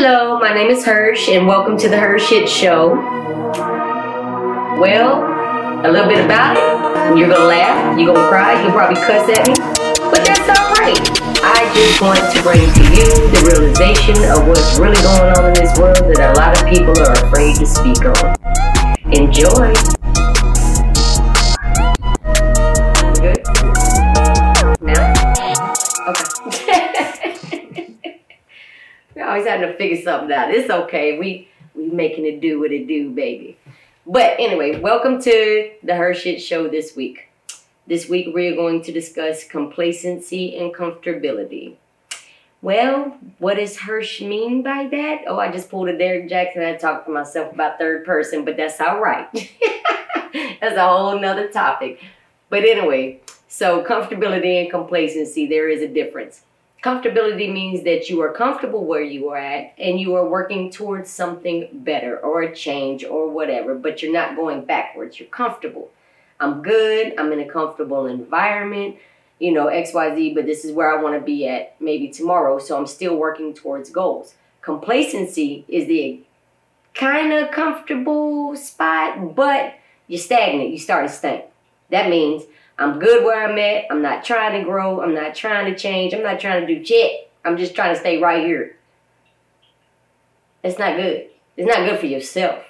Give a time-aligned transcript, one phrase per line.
[0.00, 2.94] Hello, my name is Hersh, and welcome to the HERshyt Show.
[4.78, 5.24] Well,
[5.84, 7.18] a little bit about it.
[7.18, 9.54] You're gonna laugh, you're gonna cry, you'll probably cuss at me,
[10.08, 11.02] but that's alright.
[11.42, 15.54] I just want to bring to you the realization of what's really going on in
[15.54, 18.36] this world that a lot of people are afraid to speak on.
[19.12, 19.97] Enjoy.
[29.58, 30.54] Having to figure something out.
[30.54, 31.18] It's okay.
[31.18, 33.58] We we making it do what it do, baby.
[34.06, 37.28] But anyway, welcome to the HERshyt Show this week.
[37.84, 41.74] This week we're going to discuss complacency and comfortability.
[42.62, 45.22] Well, what does Hersh mean by that?
[45.26, 46.62] Oh, I just pulled a Derek Jackson.
[46.62, 49.28] I talked to myself about third person, but that's all right.
[50.60, 52.00] that's a whole nother topic.
[52.48, 56.42] But anyway, so comfortability and complacency, there is a difference.
[56.88, 61.10] Comfortability means that you are comfortable where you are at and you are working towards
[61.10, 65.20] something better or a change or whatever, but you're not going backwards.
[65.20, 65.90] You're comfortable.
[66.40, 67.12] I'm good.
[67.18, 68.96] I'm in a comfortable environment,
[69.38, 72.58] you know, XYZ, but this is where I want to be at maybe tomorrow.
[72.58, 74.32] So I'm still working towards goals.
[74.62, 76.22] Complacency is the
[76.94, 79.74] kind of comfortable spot, but
[80.06, 80.70] you're stagnant.
[80.70, 81.44] You start to stink.
[81.90, 82.44] That means
[82.78, 83.86] I'm good where I'm at.
[83.90, 85.00] I'm not trying to grow.
[85.00, 86.14] I'm not trying to change.
[86.14, 87.30] I'm not trying to do shit.
[87.44, 88.76] I'm just trying to stay right here.
[90.62, 91.28] It's not good.
[91.56, 92.64] It's not good for yourself.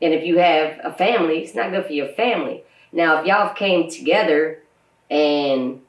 [0.00, 2.62] And if you have a family, it's not good for your family.
[2.92, 4.62] Now, if y'all came together
[5.10, 5.80] and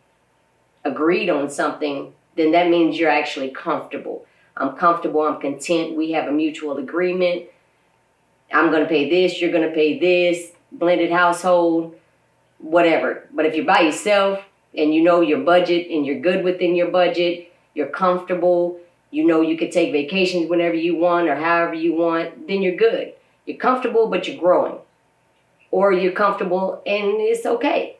[0.83, 4.25] agreed on something, then that means you're actually comfortable.
[4.57, 5.21] I'm comfortable.
[5.21, 5.95] I'm content.
[5.95, 7.45] We have a mutual agreement.
[8.51, 9.41] I'm going to pay this.
[9.41, 10.51] You're going to pay this.
[10.71, 11.95] Blended household
[12.63, 13.27] whatever.
[13.33, 14.43] But if you're by yourself
[14.75, 18.79] and you know your budget and you're good within your budget, you're comfortable,
[19.11, 22.75] you know you can take vacations whenever you want or however you want, then you're
[22.75, 23.13] good.
[23.45, 24.77] You're comfortable, but you're growing.
[25.71, 27.97] Or you're comfortable and it's okay.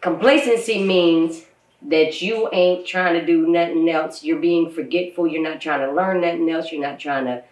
[0.00, 1.44] Complacency means
[1.88, 4.22] that you ain't trying to do nothing else.
[4.22, 5.26] You're being forgetful.
[5.26, 6.70] You're not trying to learn nothing else.
[6.70, 7.42] You're not trying to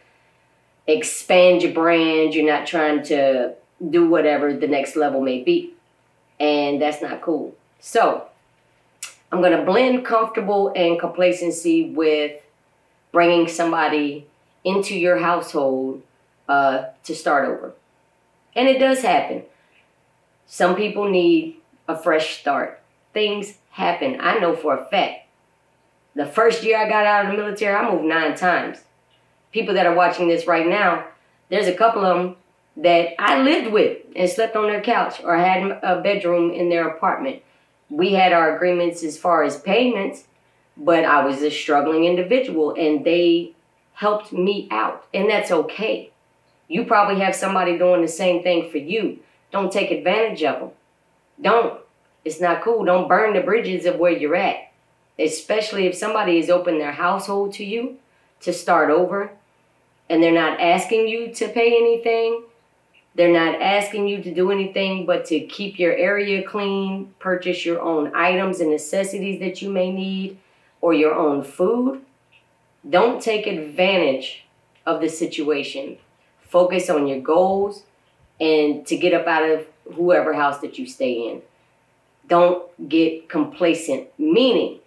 [0.86, 2.34] expand your brand.
[2.34, 3.54] You're not trying to
[3.88, 5.72] do whatever the next level may be.
[6.38, 7.54] And that's not cool.
[7.80, 8.26] So
[9.32, 12.40] I'm going to blend comfortable and complacency with
[13.12, 14.26] bringing somebody
[14.64, 16.02] into your household
[16.48, 17.72] uh, to start over.
[18.54, 19.44] And it does happen.
[20.46, 21.56] Some people need
[21.88, 22.80] a fresh start.
[23.12, 24.18] Things happen.
[24.20, 25.26] I know for a fact.
[26.16, 28.78] The first year I got out of the military, I moved nine times.
[29.52, 31.06] People that are watching this right now,
[31.48, 32.36] there's a couple of them
[32.76, 36.88] that I lived with and slept on their couch or had a bedroom in their
[36.88, 37.42] apartment.
[37.88, 40.24] We had our agreements as far as payments,
[40.76, 43.54] but I was a struggling individual and they
[43.94, 46.10] helped me out, and that's okay.
[46.68, 49.18] You probably have somebody doing the same thing for you.
[49.52, 50.70] Don't take advantage of them.
[51.42, 51.80] Don't.
[52.24, 52.84] It's not cool.
[52.84, 54.72] Don't burn the bridges of where you're at.
[55.18, 57.98] Especially if somebody has opened their household to you
[58.40, 59.32] to start over
[60.08, 62.42] and they're not asking you to pay anything
[63.14, 67.80] they're not asking you to do anything but to keep your area clean, purchase your
[67.80, 70.38] own items and necessities that you may need,
[70.80, 72.02] or your own food.
[72.88, 74.44] Don't take advantage
[74.86, 75.98] of the situation.
[76.40, 77.84] Focus on your goals
[78.40, 81.42] and to get up out of whoever house that you stay in.
[82.28, 84.08] Don't get complacent.
[84.18, 84.78] Meaning,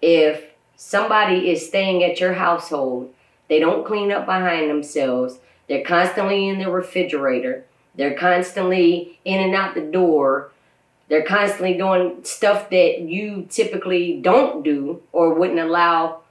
[0.00, 0.44] if
[0.76, 3.12] somebody is staying at your household,
[3.48, 7.64] they don't clean up behind themselves, they're constantly in the refrigerator.
[7.94, 10.50] They're constantly in and out the door.
[11.08, 16.22] They're constantly doing stuff that you typically don't do or wouldn't allow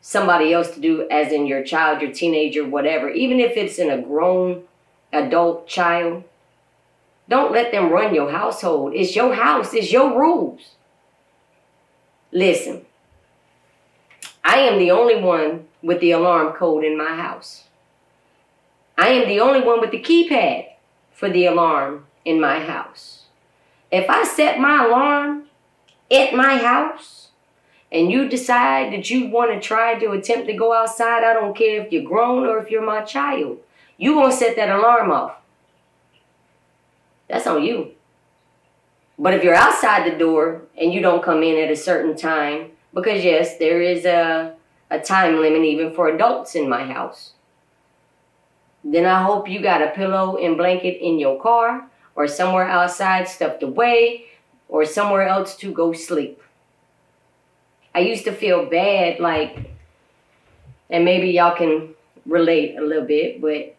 [0.00, 3.10] somebody else to do, as in your child, your teenager, whatever.
[3.10, 4.62] Even if it's in a grown
[5.12, 6.22] adult child,
[7.28, 8.94] don't let them run your household.
[8.94, 10.60] It's your house, it's your rules.
[12.30, 12.86] Listen,
[14.44, 17.64] I am the only one with the alarm code in my house.
[19.04, 20.64] I am the only one with the keypad
[21.12, 23.24] for the alarm in my house.
[23.92, 25.44] If I set my alarm
[26.10, 27.28] at my house
[27.92, 31.54] and you decide that you want to try to attempt to go outside, I don't
[31.54, 33.58] care if you're grown or if you're my child,
[33.98, 35.36] you won't set that alarm off.
[37.28, 37.90] That's on you.
[39.18, 42.70] But if you're outside the door and you don't come in at a certain time,
[42.94, 44.54] because yes, there is a,
[44.90, 47.34] a time limit even for adults in my house.
[48.84, 53.26] Then I hope you got a pillow and blanket in your car or somewhere outside
[53.26, 54.26] stuffed away
[54.68, 56.40] or somewhere else to go sleep.
[57.94, 59.70] I used to feel bad like
[60.90, 61.94] and maybe y'all can
[62.26, 63.74] relate a little bit, but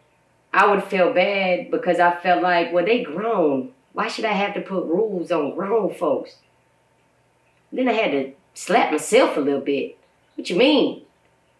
[0.52, 3.72] I would feel bad because I felt like, well, they grown.
[3.92, 6.36] Why should I have to put rules on grown folks?
[7.72, 9.98] Then I had to slap myself a little bit.
[10.34, 11.02] What you mean?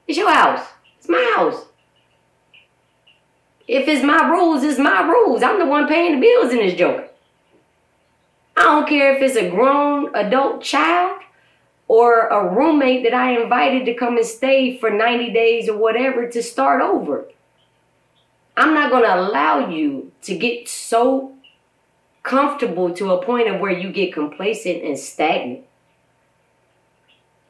[0.07, 0.67] It's your house.
[0.99, 1.67] It's my house.
[3.69, 5.43] If it's my rules, it's my rules.
[5.43, 7.13] I'm the one paying the bills in this joke.
[8.57, 11.21] I don't care if it's a grown adult child
[11.89, 16.29] or a roommate that I invited to come and stay for 90 days or whatever
[16.29, 17.27] to start over.
[18.57, 21.35] I'm not going to allow you to get so
[22.23, 25.65] comfortable to a point of where you get complacent and stagnant.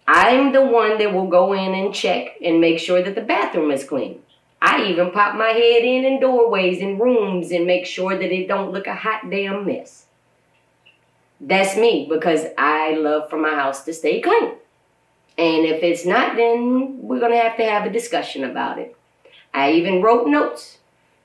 [0.09, 3.71] I'm the one that will go in and check and make sure that the bathroom
[3.71, 4.21] is clean.
[4.67, 8.49] I even pop my head in in doorways and rooms and make sure that it
[8.49, 10.07] don't look a hot damn mess.
[11.41, 14.55] That's me because I love for my house to stay clean.
[15.39, 18.97] And if it's not, then we're going to have to have a discussion about it.
[19.55, 20.79] I even wrote notes.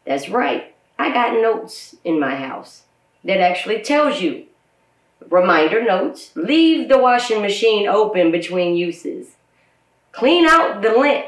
[0.06, 0.76] That's right.
[1.00, 2.84] I got notes in my house
[3.24, 4.46] that actually tells you
[5.30, 9.36] Reminder notes, leave the washing machine open between uses.
[10.12, 11.26] Clean out the lint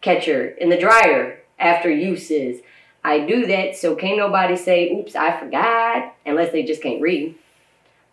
[0.00, 2.60] catcher in the dryer after uses.
[3.04, 7.36] I do that so can't nobody say, oops, I forgot, unless they just can't read.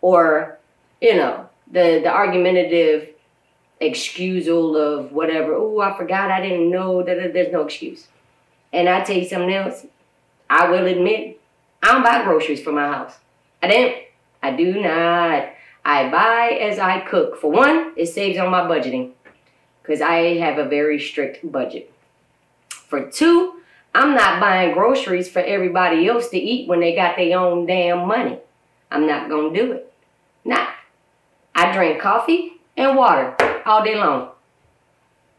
[0.00, 0.58] Or,
[1.00, 3.08] you know, the, the argumentative
[3.80, 8.06] excusal of whatever, oh, I forgot, I didn't know, that there's no excuse.
[8.72, 9.86] And I tell you something else,
[10.48, 11.40] I will admit,
[11.82, 13.14] I don't buy groceries for my house.
[13.62, 14.04] I didn't.
[14.42, 15.50] I do not.
[15.84, 17.36] I buy as I cook.
[17.40, 19.12] For one, it saves on my budgeting
[19.82, 21.92] because I have a very strict budget.
[22.94, 23.54] For two,
[23.92, 28.06] I'm not buying groceries for everybody else to eat when they got their own damn
[28.06, 28.38] money.
[28.88, 29.92] I'm not going to do it.
[30.44, 30.68] Not.
[31.56, 33.34] I drink coffee and water
[33.66, 34.28] all day long.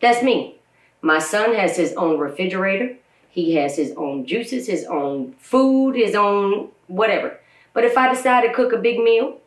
[0.02, 0.57] That's me.
[1.02, 2.98] My son has his own refrigerator.
[3.30, 7.40] He has his own juices, his own food, his own whatever.
[7.72, 9.38] But if I decide to cook a big meal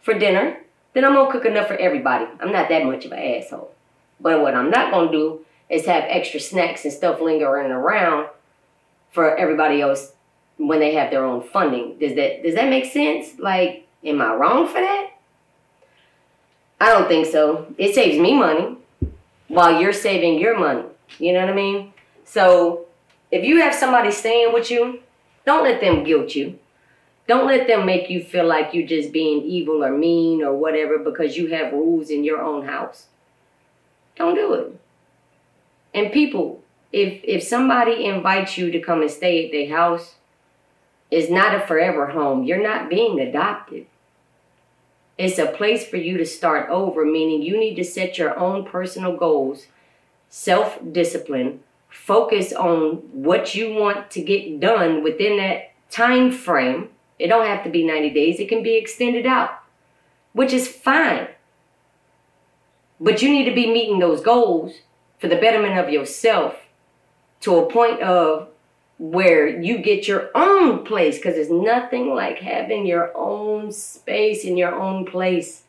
[0.00, 0.56] for dinner,
[0.94, 2.26] then I'm gonna cook enough for everybody.
[2.40, 3.72] I'm not that much of an asshole.
[4.20, 8.28] But what I'm not gonna do is have extra snacks and stuff lingering around
[9.10, 10.12] for everybody else
[10.56, 11.98] when they have their own funding.
[11.98, 13.38] Does that does that make sense?
[13.38, 15.10] Like, am I wrong for that?
[16.80, 17.72] I don't think so.
[17.78, 18.76] It saves me money
[19.48, 20.84] while you're saving your money.
[21.18, 21.92] You know what I mean?
[22.24, 22.86] So
[23.30, 25.00] if you have somebody staying with you,
[25.46, 26.58] don't let them guilt you.
[27.28, 30.98] Don't let them make you feel like you're just being evil or mean or whatever
[30.98, 33.06] because you have rules in your own house.
[34.16, 34.80] Don't do it.
[35.94, 36.62] And people,
[36.92, 40.16] if if somebody invites you to come and stay at their house,
[41.10, 42.44] it's not a forever home.
[42.44, 43.86] You're not being adopted.
[45.18, 48.64] It's a place for you to start over, meaning you need to set your own
[48.64, 49.66] personal goals,
[50.30, 56.88] self discipline, focus on what you want to get done within that time frame
[57.22, 58.40] it don't have to be 90 days.
[58.40, 59.62] It can be extended out,
[60.32, 61.28] which is fine.
[63.00, 64.72] But you need to be meeting those goals
[65.22, 66.56] for the betterment of yourself
[67.40, 68.48] to a point of
[68.98, 74.56] where you get your own place because there's nothing like having your own space in
[74.56, 75.62] your own place.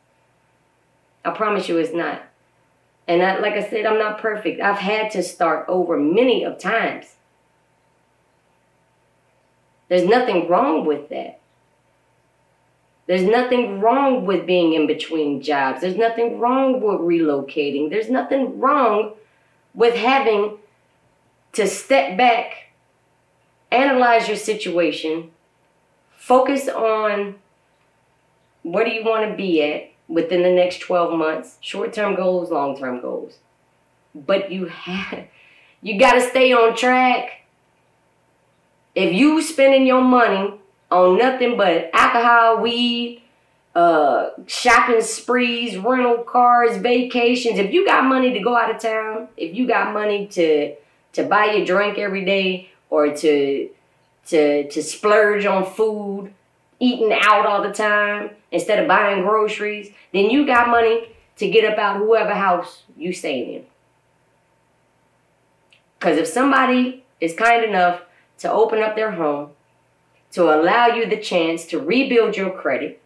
[1.24, 2.24] I promise you it's not.
[3.08, 4.60] And I, like I said, I'm not perfect.
[4.60, 7.14] I've had to start over many of times.
[9.88, 11.42] There's nothing wrong with that.
[13.06, 15.82] There's nothing wrong with being in between jobs.
[15.82, 17.92] There's nothing wrong with relocating.
[17.92, 19.14] There's nothing wrong
[19.74, 20.58] with having
[21.54, 22.74] to step back,
[23.72, 25.32] analyze your situation,
[26.16, 27.36] focus on
[28.64, 33.02] where do you want to be at within the next 12 months, short-term goals, long-term
[33.02, 33.38] goals.
[34.16, 35.28] But you have
[35.84, 37.46] you got to stay on track.
[38.96, 40.54] If you spending your money
[40.90, 43.23] on nothing but alcohol, weed,
[43.76, 47.58] uh, shopping sprees, rental cars, vacations.
[47.58, 50.76] If you got money to go out of town, if you got money to
[51.14, 53.70] to buy your drink every day or to
[54.28, 56.34] to to splurge on food,
[56.80, 61.66] eating out all the time instead of buying groceries, then you got money to get
[61.66, 63.66] up out whoever house you staying in.
[65.98, 68.02] Because if somebody is kind enough
[68.40, 69.52] to open up their home
[70.32, 73.02] to allow you the chance to rebuild your credit,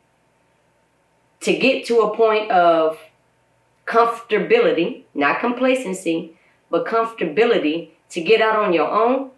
[1.41, 2.97] to get to a point of
[3.85, 6.37] comfortability, not complacency,
[6.69, 9.31] but comfortability to get out on your own,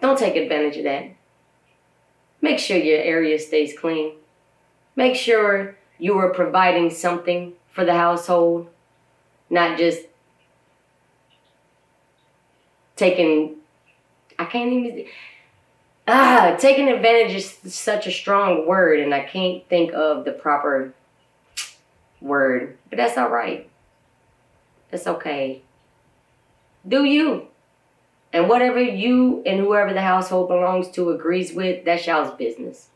[0.00, 1.10] don't take advantage of that.
[2.40, 4.14] Make sure your area stays clean.
[4.96, 8.68] Make sure you are providing something for the household,
[9.50, 10.00] not just
[12.96, 13.56] taking
[14.40, 15.04] I can't even
[16.10, 20.92] ah taking advantage is such a strong word and I can't think of the proper
[22.20, 22.76] word.
[22.88, 23.68] But that's all right.
[24.90, 25.62] That's okay.
[26.86, 27.46] Do you.
[28.32, 32.88] And whatever you and whoever the household belongs to agrees with, that's y'all's business.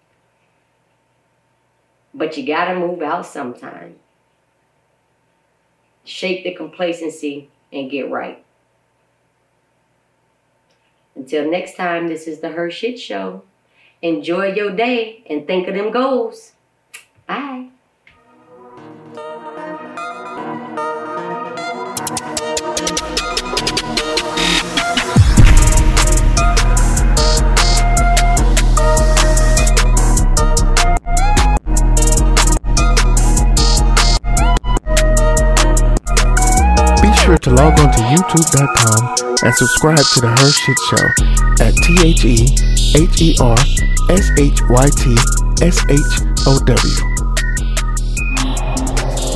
[2.13, 3.97] But you gotta move out sometime.
[6.05, 8.44] Shake the complacency and get right.
[11.25, 13.45] Until next time, this is the HERshyt Show.
[14.03, 16.53] Enjoy your day and think of them goals.
[17.27, 17.71] Bye.
[37.77, 41.07] Log on to youtube.com and subscribe to the HERshyt Show
[41.65, 42.47] at T H E
[42.97, 43.59] H E R
[44.11, 45.17] S H Y T
[45.65, 47.15] S H O W.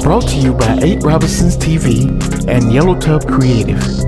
[0.02, 2.06] Brought to you by 8 Robinsons TV
[2.48, 4.07] and Yellow Tub Creative.